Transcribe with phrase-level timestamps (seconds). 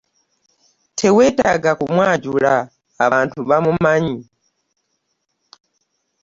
[0.99, 2.53] Teweetaaga kumwanjula
[3.05, 4.17] abantu bamumanyi.